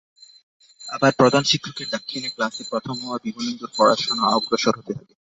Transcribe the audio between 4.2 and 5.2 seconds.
অগ্রসর হতে থাকে।